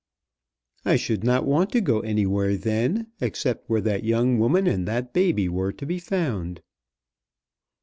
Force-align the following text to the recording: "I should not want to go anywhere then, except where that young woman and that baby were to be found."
"I 0.83 0.95
should 0.95 1.23
not 1.23 1.45
want 1.45 1.71
to 1.73 1.79
go 1.79 1.99
anywhere 1.99 2.57
then, 2.57 3.05
except 3.21 3.69
where 3.69 3.81
that 3.81 4.03
young 4.03 4.39
woman 4.39 4.65
and 4.65 4.87
that 4.87 5.13
baby 5.13 5.47
were 5.47 5.71
to 5.73 5.85
be 5.85 5.99
found." 5.99 6.63